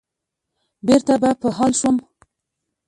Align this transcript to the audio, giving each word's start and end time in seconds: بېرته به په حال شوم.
بېرته 0.87 1.13
به 1.21 1.29
په 1.41 1.47
حال 1.57 1.71
شوم. 1.79 1.95